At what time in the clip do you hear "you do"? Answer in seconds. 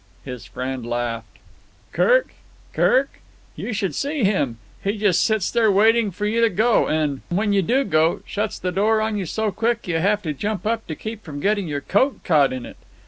7.53-7.83